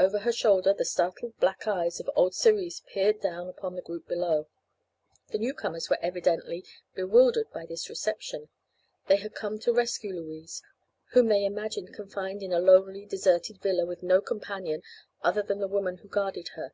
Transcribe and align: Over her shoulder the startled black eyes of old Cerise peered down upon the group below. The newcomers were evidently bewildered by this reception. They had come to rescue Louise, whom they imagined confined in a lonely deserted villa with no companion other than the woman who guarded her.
Over 0.00 0.18
her 0.18 0.32
shoulder 0.32 0.74
the 0.74 0.84
startled 0.84 1.36
black 1.38 1.68
eyes 1.68 2.00
of 2.00 2.10
old 2.16 2.34
Cerise 2.34 2.82
peered 2.88 3.20
down 3.20 3.48
upon 3.48 3.76
the 3.76 3.82
group 3.82 4.08
below. 4.08 4.48
The 5.28 5.38
newcomers 5.38 5.88
were 5.88 6.02
evidently 6.02 6.64
bewildered 6.96 7.48
by 7.52 7.66
this 7.66 7.88
reception. 7.88 8.48
They 9.06 9.18
had 9.18 9.36
come 9.36 9.60
to 9.60 9.72
rescue 9.72 10.12
Louise, 10.12 10.60
whom 11.12 11.28
they 11.28 11.44
imagined 11.44 11.94
confined 11.94 12.42
in 12.42 12.52
a 12.52 12.58
lonely 12.58 13.06
deserted 13.06 13.58
villa 13.62 13.86
with 13.86 14.02
no 14.02 14.20
companion 14.20 14.82
other 15.22 15.40
than 15.40 15.60
the 15.60 15.68
woman 15.68 15.98
who 15.98 16.08
guarded 16.08 16.48
her. 16.56 16.72